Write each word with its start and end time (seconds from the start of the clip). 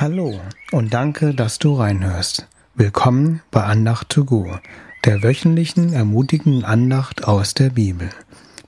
Hallo 0.00 0.40
und 0.72 0.94
danke, 0.94 1.34
dass 1.34 1.58
du 1.58 1.74
reinhörst. 1.74 2.48
Willkommen 2.74 3.42
bei 3.50 3.64
Andacht 3.64 4.08
to 4.08 4.24
go, 4.24 4.56
der 5.04 5.22
wöchentlichen 5.22 5.92
ermutigenden 5.92 6.64
Andacht 6.64 7.24
aus 7.24 7.52
der 7.52 7.68
Bibel. 7.68 8.08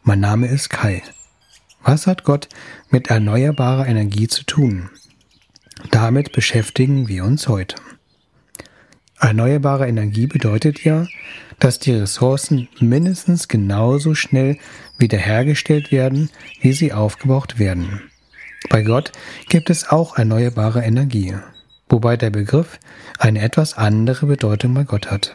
Mein 0.03 0.21
Name 0.21 0.49
ist 0.49 0.69
Kai. 0.69 1.03
Was 1.83 2.07
hat 2.07 2.25
Gott 2.25 2.51
mit 2.91 3.09
erneuerbarer 3.09 3.87
Energie 3.87 4.29
zu 4.29 4.45
tun? 4.45 4.91
Damit 5.91 6.33
beschäftigen 6.33 7.09
wir 7.09 7.25
uns 7.25 7.49
heute. 7.49 7.77
Erneuerbare 9.19 9.89
Energie 9.89 10.27
bedeutet 10.27 10.85
ja, 10.85 11.07
dass 11.59 11.79
die 11.79 11.93
Ressourcen 11.93 12.69
mindestens 12.79 13.49
genauso 13.49 14.15
schnell 14.15 14.59
wiederhergestellt 14.99 15.93
werden, 15.93 16.29
wie 16.61 16.75
sie 16.75 16.93
aufgebraucht 16.93 17.59
werden. 17.59 18.03
Bei 18.69 18.83
Gott 18.83 19.13
gibt 19.49 19.71
es 19.71 19.89
auch 19.89 20.17
erneuerbare 20.17 20.83
Energie, 20.83 21.35
wobei 21.89 22.17
der 22.17 22.31
Begriff 22.31 22.79
eine 23.19 23.41
etwas 23.41 23.77
andere 23.77 24.27
Bedeutung 24.27 24.75
bei 24.75 24.85
Gott 24.85 25.11
hat. 25.11 25.35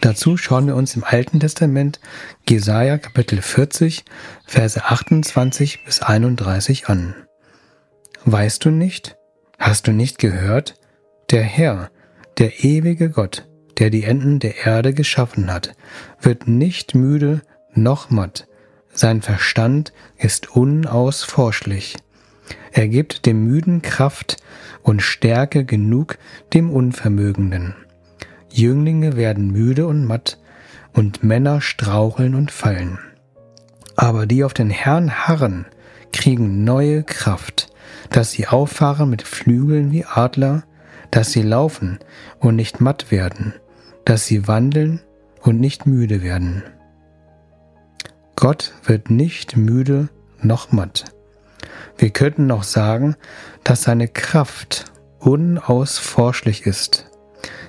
Dazu 0.00 0.36
schauen 0.36 0.66
wir 0.66 0.76
uns 0.76 0.94
im 0.94 1.04
Alten 1.04 1.40
Testament 1.40 2.00
Jesaja 2.48 2.98
Kapitel 2.98 3.42
40, 3.42 4.04
Verse 4.46 4.84
28 4.84 5.84
bis 5.84 6.00
31 6.00 6.88
an. 6.88 7.14
Weißt 8.24 8.64
du 8.64 8.70
nicht? 8.70 9.16
Hast 9.58 9.86
du 9.86 9.92
nicht 9.92 10.18
gehört? 10.18 10.74
Der 11.30 11.42
Herr, 11.42 11.90
der 12.38 12.64
ewige 12.64 13.10
Gott, 13.10 13.48
der 13.78 13.90
die 13.90 14.04
Enden 14.04 14.38
der 14.38 14.64
Erde 14.64 14.94
geschaffen 14.94 15.52
hat, 15.52 15.74
wird 16.20 16.46
nicht 16.46 16.94
müde 16.94 17.42
noch 17.74 18.10
matt. 18.10 18.46
Sein 18.92 19.22
Verstand 19.22 19.92
ist 20.16 20.56
unausforschlich. 20.56 21.96
Er 22.72 22.88
gibt 22.88 23.26
dem 23.26 23.44
Müden 23.44 23.82
Kraft 23.82 24.36
und 24.82 25.02
Stärke 25.02 25.64
genug 25.64 26.18
dem 26.52 26.70
Unvermögenden. 26.70 27.74
Jünglinge 28.50 29.16
werden 29.16 29.50
müde 29.50 29.86
und 29.86 30.04
matt, 30.04 30.38
und 30.92 31.22
Männer 31.22 31.60
straucheln 31.60 32.34
und 32.34 32.50
fallen. 32.50 32.98
Aber 33.94 34.26
die 34.26 34.42
auf 34.42 34.54
den 34.54 34.70
Herrn 34.70 35.26
harren, 35.26 35.66
kriegen 36.12 36.64
neue 36.64 37.04
Kraft, 37.04 37.68
dass 38.10 38.32
sie 38.32 38.48
auffahren 38.48 39.08
mit 39.08 39.22
Flügeln 39.22 39.92
wie 39.92 40.04
Adler, 40.04 40.64
dass 41.10 41.32
sie 41.32 41.42
laufen 41.42 41.98
und 42.38 42.56
nicht 42.56 42.80
matt 42.80 43.10
werden, 43.10 43.54
dass 44.04 44.26
sie 44.26 44.48
wandeln 44.48 45.00
und 45.42 45.60
nicht 45.60 45.86
müde 45.86 46.22
werden. 46.22 46.64
Gott 48.40 48.72
wird 48.84 49.10
nicht 49.10 49.58
müde 49.58 50.08
noch 50.40 50.72
matt. 50.72 51.04
Wir 51.98 52.08
könnten 52.08 52.46
noch 52.46 52.62
sagen, 52.62 53.14
dass 53.64 53.82
seine 53.82 54.08
Kraft 54.08 54.86
unausforschlich 55.18 56.64
ist. 56.64 57.10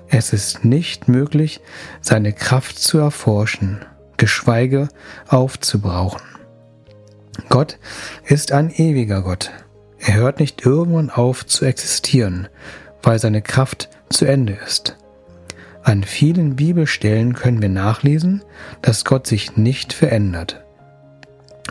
Es 0.07 0.31
ist 0.31 0.63
nicht 0.63 1.09
möglich, 1.09 1.59
seine 1.99 2.31
Kraft 2.31 2.79
zu 2.79 2.99
erforschen, 2.99 3.83
geschweige 4.15 4.87
aufzubrauchen. 5.27 6.21
Gott 7.49 7.77
ist 8.23 8.53
ein 8.53 8.71
ewiger 8.71 9.23
Gott. 9.23 9.51
Er 9.99 10.13
hört 10.13 10.39
nicht 10.39 10.65
irgendwann 10.65 11.09
auf 11.09 11.45
zu 11.45 11.65
existieren, 11.65 12.47
weil 13.03 13.19
seine 13.19 13.41
Kraft 13.41 13.89
zu 14.09 14.23
Ende 14.23 14.53
ist. 14.65 14.95
An 15.83 16.03
vielen 16.03 16.55
Bibelstellen 16.55 17.33
können 17.33 17.61
wir 17.61 17.69
nachlesen, 17.69 18.43
dass 18.81 19.05
Gott 19.05 19.25
sich 19.25 19.57
nicht 19.57 19.93
verändert. 19.93 20.63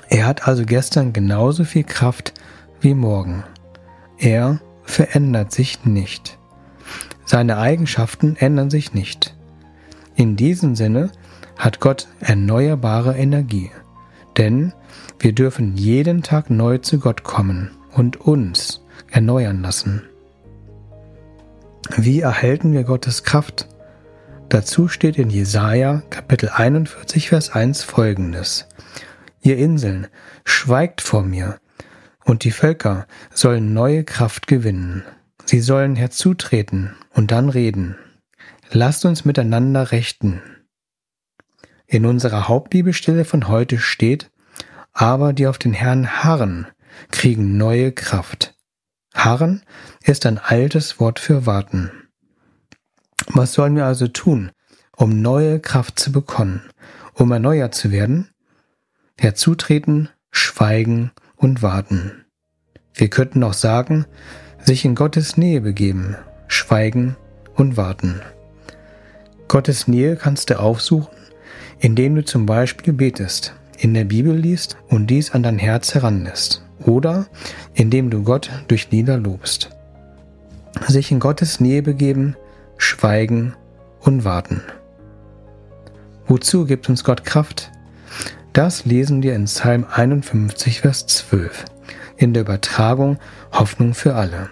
Er 0.09 0.27
hat 0.27 0.49
also 0.49 0.65
gestern 0.65 1.13
genauso 1.13 1.65
viel 1.65 1.85
Kraft 1.85 2.35
wie 2.81 2.95
morgen. 2.95 3.45
Er 4.19 4.61
verändert 4.83 5.53
sich 5.53 5.85
nicht. 5.85 6.39
Seine 7.25 7.59
Eigenschaften 7.59 8.37
ändern 8.37 8.71
sich 8.71 8.93
nicht. 8.93 9.37
In 10.17 10.37
diesem 10.37 10.75
Sinne 10.75 11.13
hat 11.57 11.79
Gott 11.79 12.09
erneuerbare 12.19 13.17
Energie, 13.17 13.71
denn 14.37 14.73
wir 15.21 15.33
dürfen 15.33 15.77
jeden 15.77 16.23
Tag 16.23 16.51
neu 16.51 16.79
zu 16.79 16.99
Gott 16.99 17.23
kommen 17.23 17.71
und 17.95 18.21
uns 18.21 18.83
erneuern 19.11 19.63
lassen. 19.63 20.03
Wie 21.97 22.21
erhalten 22.21 22.73
wir 22.73 22.85
Gottes 22.85 23.23
Kraft? 23.23 23.69
Dazu 24.51 24.89
steht 24.89 25.17
in 25.17 25.31
Jesaja 25.31 26.03
Kapitel 26.11 26.49
41 26.49 27.29
Vers 27.29 27.51
1 27.51 27.85
folgendes: 27.85 28.67
Ihr 29.43 29.57
Inseln, 29.57 30.09
schweigt 30.45 31.03
vor 31.03 31.23
mir, 31.23 31.61
und 32.25 32.43
die 32.43 32.51
Völker 32.51 33.07
sollen 33.33 33.73
neue 33.73 34.03
Kraft 34.03 34.49
gewinnen. 34.49 35.05
Sie 35.45 35.61
sollen 35.61 35.95
herzutreten 35.95 36.97
und 37.15 37.31
dann 37.31 37.49
reden. 37.49 37.95
Lasst 38.73 39.05
uns 39.05 39.25
miteinander 39.25 39.93
rechten. 39.93 40.43
In 41.87 42.05
unserer 42.05 42.49
Hauptbibelstelle 42.49 43.25
von 43.25 43.47
heute 43.47 43.79
steht, 43.79 44.33
aber 44.93 45.33
die 45.33 45.47
auf 45.47 45.59
den 45.59 45.75
Herrn 45.75 46.25
harren, 46.25 46.67
kriegen 47.13 47.57
neue 47.57 47.93
Kraft. 47.93 48.57
Harren 49.15 49.63
ist 50.03 50.27
ein 50.27 50.39
altes 50.39 50.99
Wort 50.99 51.21
für 51.21 51.47
warten. 51.47 51.93
Was 53.29 53.53
sollen 53.53 53.77
wir 53.77 53.87
also 53.87 54.09
tun, 54.09 54.51
um 54.97 55.21
neue 55.23 55.61
Kraft 55.61 55.99
zu 55.99 56.13
bekommen, 56.13 56.63
um 57.15 57.31
erneuert 57.33 57.75
zu 57.75 57.91
werden? 57.91 58.29
Herzutreten, 59.19 60.09
schweigen 60.31 61.13
und 61.37 61.63
warten. 61.63 62.25
Wir 62.95 63.09
könnten 63.09 63.43
auch 63.45 63.55
sagen, 63.55 64.07
sich 64.65 64.85
in 64.85 64.95
Gottes 64.95 65.37
Nähe 65.37 65.61
begeben, 65.61 66.17
schweigen 66.49 67.17
und 67.55 67.77
warten. 67.77 68.21
Gottes 69.49 69.89
Nähe 69.89 70.17
kannst 70.17 70.51
du 70.51 70.59
aufsuchen, 70.59 71.15
indem 71.79 72.15
du 72.15 72.25
zum 72.25 72.47
Beispiel 72.47 72.93
betest, 72.93 73.55
in 73.79 73.95
der 73.95 74.05
Bibel 74.05 74.35
liest 74.35 74.77
und 74.89 75.09
dies 75.09 75.33
an 75.33 75.43
dein 75.43 75.59
Herz 75.59 75.95
heranlässt, 75.95 76.63
oder 76.85 77.27
indem 77.75 78.11
du 78.11 78.23
Gott 78.23 78.51
durch 78.69 78.91
Lieder 78.91 79.17
lobst. 79.17 79.71
Sich 80.87 81.11
in 81.11 81.21
Gottes 81.21 81.61
Nähe 81.61 81.83
begeben, 81.83 82.37
schweigen 82.81 83.55
und 84.01 84.25
warten. 84.25 84.63
Wozu 86.27 86.65
gibt 86.65 86.89
uns 86.89 87.05
Gott 87.05 87.25
Kraft? 87.25 87.71
Das 88.53 88.85
lesen 88.85 89.23
wir 89.23 89.35
in 89.35 89.45
Psalm 89.45 89.87
51, 89.91 90.81
Vers 90.81 91.07
12, 91.07 91.65
in 92.17 92.35
der 92.35 92.43
Übertragung 92.43 93.19
Hoffnung 93.53 93.95
für 93.95 94.15
alle. 94.15 94.49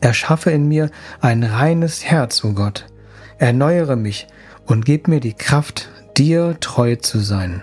Erschaffe 0.00 0.50
in 0.50 0.68
mir 0.68 0.90
ein 1.20 1.42
reines 1.42 2.04
Herz, 2.04 2.44
o 2.44 2.48
oh 2.48 2.52
Gott, 2.52 2.86
erneuere 3.38 3.96
mich 3.96 4.28
und 4.66 4.84
gib 4.84 5.08
mir 5.08 5.20
die 5.20 5.34
Kraft, 5.34 5.88
dir 6.16 6.56
treu 6.60 6.96
zu 6.96 7.18
sein. 7.18 7.62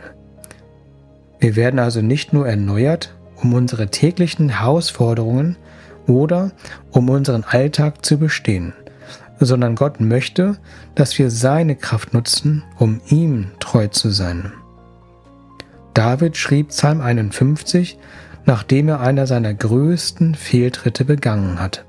Wir 1.40 1.56
werden 1.56 1.80
also 1.80 2.02
nicht 2.02 2.34
nur 2.34 2.47
erneuert, 2.47 3.16
um 3.41 3.53
unsere 3.53 3.88
täglichen 3.88 4.50
Herausforderungen 4.50 5.56
oder 6.07 6.52
um 6.91 7.09
unseren 7.09 7.44
Alltag 7.44 8.06
zu 8.06 8.18
bestehen, 8.18 8.74
sondern 9.40 9.75
Gott 9.75 10.00
möchte, 10.00 10.58
dass 10.96 11.18
wir 11.18 11.30
seine 11.30 11.75
Kraft 11.75 12.14
nutzen, 12.14 12.64
um 12.78 13.02
ihm 13.09 13.52
treu 13.59 13.88
zu 13.88 14.09
sein. 14.09 14.52
David 15.94 16.38
schrieb 16.38 16.70
Psalm 16.70 17.02
51, 17.02 17.98
nachdem 18.46 18.88
er 18.90 19.00
einer 19.00 19.28
seiner 19.28 19.53
größten 19.53 20.36
Fehltritte 20.36 21.06
begangen 21.06 21.59
hat. 21.59 21.86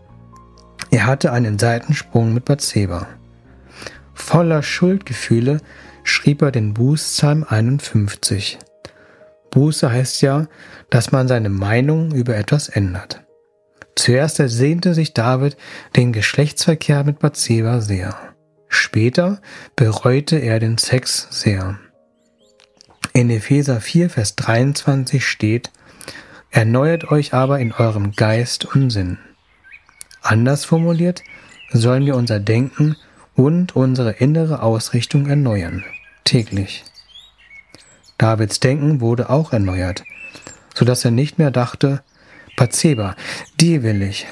Er 0.90 1.06
hatte 1.06 1.32
einen 1.32 1.58
Seitensprung 1.58 2.32
mit 2.32 2.46
Bathseba. 2.46 3.06
Voller 4.14 4.62
Schuldgefühle 4.62 5.60
schrieb 6.02 6.42
er 6.42 6.50
den 6.50 6.74
Bußpsalm 6.74 7.44
51. 7.48 8.58
Buße 9.50 9.90
heißt 9.90 10.22
ja, 10.22 10.46
dass 10.90 11.12
man 11.12 11.28
seine 11.28 11.50
Meinung 11.50 12.12
über 12.12 12.36
etwas 12.36 12.68
ändert. 12.68 13.22
Zuerst 13.98 14.38
ersehnte 14.38 14.94
sich 14.94 15.12
David 15.12 15.56
den 15.96 16.12
Geschlechtsverkehr 16.12 17.02
mit 17.02 17.18
Bathseba 17.18 17.80
sehr. 17.80 18.16
Später 18.68 19.42
bereute 19.74 20.36
er 20.36 20.60
den 20.60 20.78
Sex 20.78 21.26
sehr. 21.32 21.80
In 23.12 23.28
Epheser 23.28 23.80
4, 23.80 24.08
Vers 24.08 24.36
23 24.36 25.26
steht, 25.26 25.72
Erneuert 26.50 27.10
euch 27.10 27.34
aber 27.34 27.58
in 27.58 27.72
eurem 27.72 28.12
Geist 28.12 28.66
und 28.66 28.90
Sinn. 28.90 29.18
Anders 30.22 30.64
formuliert, 30.64 31.24
sollen 31.72 32.06
wir 32.06 32.14
unser 32.14 32.38
Denken 32.38 32.94
und 33.34 33.74
unsere 33.74 34.12
innere 34.12 34.62
Ausrichtung 34.62 35.26
erneuern, 35.26 35.84
täglich. 36.22 36.84
Davids 38.16 38.60
Denken 38.60 39.00
wurde 39.00 39.28
auch 39.28 39.52
erneuert, 39.52 40.04
so 40.72 40.84
dass 40.84 41.04
er 41.04 41.10
nicht 41.10 41.38
mehr 41.38 41.50
dachte, 41.50 42.04
Bathseba, 42.58 43.14
die 43.60 43.84
will 43.84 44.02
ich, 44.02 44.26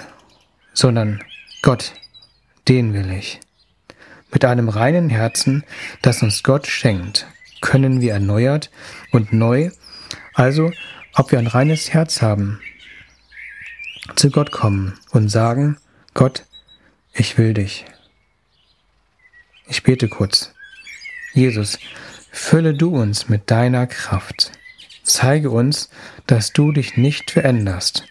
sondern 0.74 1.22
Gott, 1.62 1.92
den 2.66 2.92
will 2.92 3.12
ich. 3.12 3.38
Mit 4.32 4.44
einem 4.44 4.68
reinen 4.68 5.10
Herzen, 5.10 5.62
das 6.02 6.24
uns 6.24 6.42
Gott 6.42 6.66
schenkt, 6.66 7.28
können 7.60 8.00
wir 8.00 8.14
erneuert 8.14 8.72
und 9.12 9.32
neu, 9.32 9.70
also 10.34 10.72
ob 11.14 11.30
wir 11.30 11.38
ein 11.38 11.46
reines 11.46 11.94
Herz 11.94 12.20
haben. 12.20 12.60
zu 14.16 14.30
Gott 14.30 14.50
kommen 14.50 14.98
und 15.12 15.28
sagen, 15.28 15.76
Gott, 16.12 16.46
ich 17.12 17.38
will 17.38 17.54
dich. 17.54 17.84
Ich 19.68 19.84
bete 19.84 20.08
kurz. 20.08 20.52
Jesus, 21.32 21.78
fülle 22.32 22.74
du 22.74 22.96
uns 22.96 23.28
mit 23.28 23.52
deiner 23.52 23.86
Kraft. 23.86 24.50
Zeige 25.04 25.50
uns, 25.50 25.90
dass 26.26 26.52
du 26.52 26.72
dich 26.72 26.96
nicht 26.96 27.30
veränderst 27.30 28.04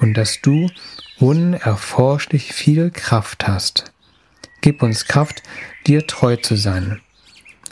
und 0.00 0.14
dass 0.14 0.40
du 0.40 0.68
unerforschlich 1.18 2.52
viel 2.52 2.90
Kraft 2.90 3.46
hast. 3.46 3.92
Gib 4.62 4.82
uns 4.82 5.06
Kraft, 5.06 5.42
dir 5.86 6.06
treu 6.06 6.36
zu 6.36 6.56
sein. 6.56 7.00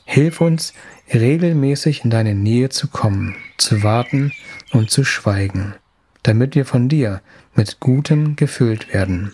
Hilf 0.04 0.40
uns, 0.40 0.72
regelmäßig 1.12 2.04
in 2.04 2.10
deine 2.10 2.34
Nähe 2.34 2.69
zu 2.69 2.88
kommen, 2.88 3.36
zu 3.56 3.82
warten 3.82 4.32
und 4.72 4.90
zu 4.90 5.04
schweigen, 5.04 5.75
damit 6.22 6.54
wir 6.54 6.64
von 6.64 6.88
dir 6.88 7.22
mit 7.54 7.80
Gutem 7.80 8.36
gefüllt 8.36 8.92
werden. 8.92 9.32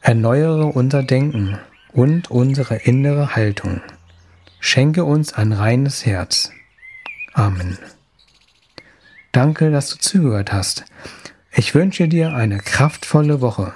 Erneuere 0.00 0.66
unser 0.66 1.02
Denken 1.02 1.58
und 1.92 2.30
unsere 2.30 2.76
innere 2.76 3.34
Haltung. 3.34 3.80
Schenke 4.60 5.04
uns 5.04 5.32
ein 5.32 5.52
reines 5.52 6.06
Herz. 6.06 6.52
Amen. 7.32 7.78
Danke, 9.32 9.70
dass 9.70 9.90
du 9.90 9.98
zugehört 9.98 10.52
hast. 10.52 10.84
Ich 11.54 11.74
wünsche 11.74 12.08
dir 12.08 12.32
eine 12.34 12.58
kraftvolle 12.58 13.42
Woche, 13.42 13.74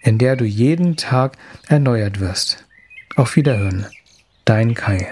in 0.00 0.18
der 0.18 0.36
du 0.36 0.44
jeden 0.44 0.96
Tag 0.96 1.36
erneuert 1.66 2.20
wirst. 2.20 2.64
Auf 3.16 3.34
Wiederhören, 3.34 3.86
dein 4.44 4.74
Kai. 4.74 5.10